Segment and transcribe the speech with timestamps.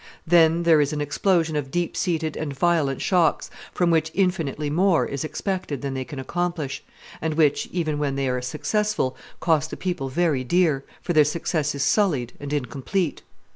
[0.25, 5.05] Then there is an explosion of deep seated and violent shocks, from which infinitely more
[5.05, 6.83] is expected than they can accomplish,
[7.21, 11.75] and which, even when they are successful, cost the people very dear, for their success
[11.75, 13.21] is sullied and incomplete.